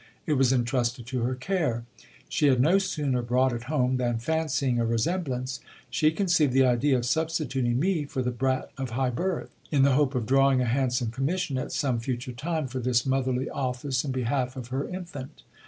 It 0.25 0.33
was 0.33 0.51
entrusted 0.51 1.05
to 1.05 1.21
her 1.21 1.35
care. 1.35 1.85
She 2.27 2.47
had 2.47 2.59
no 2.59 2.79
sooner 2.79 3.21
brought 3.21 3.53
it 3.53 3.65
home, 3.65 3.97
than, 3.97 4.17
fancying 4.17 4.79
a 4.79 4.83
resemblance, 4.83 5.59
she 5.91 6.09
conceived 6.09 6.53
the 6.53 6.65
idea 6.65 6.97
of 6.97 7.05
substituting 7.05 7.79
me 7.79 8.05
for 8.05 8.23
the 8.23 8.31
brat 8.31 8.71
of 8.79 8.89
high 8.89 9.11
birth, 9.11 9.51
in 9.71 9.83
the 9.83 9.91
hope 9.93 10.15
of 10.15 10.25
drawing 10.25 10.59
a 10.59 10.65
handsome 10.65 11.11
commission 11.11 11.55
at 11.59 11.71
some 11.71 11.99
future 11.99 12.33
time 12.33 12.65
for 12.65 12.79
this 12.79 13.05
motherly 13.05 13.47
office 13.47 14.03
in 14.03 14.11
behalf 14.11 14.55
of 14.55 14.69
her 14.69 14.87
infant. 14.89 15.43